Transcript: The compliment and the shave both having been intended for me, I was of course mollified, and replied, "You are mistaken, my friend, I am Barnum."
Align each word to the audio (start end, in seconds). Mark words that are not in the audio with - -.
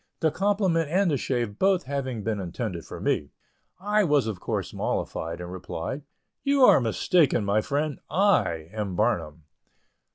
The 0.19 0.31
compliment 0.31 0.89
and 0.89 1.11
the 1.11 1.17
shave 1.17 1.59
both 1.59 1.83
having 1.83 2.23
been 2.23 2.39
intended 2.39 2.85
for 2.85 2.99
me, 2.99 3.29
I 3.79 4.03
was 4.03 4.25
of 4.25 4.39
course 4.39 4.73
mollified, 4.73 5.39
and 5.39 5.51
replied, 5.51 6.01
"You 6.43 6.63
are 6.63 6.81
mistaken, 6.81 7.45
my 7.45 7.61
friend, 7.61 7.99
I 8.09 8.67
am 8.73 8.95
Barnum." 8.95 9.43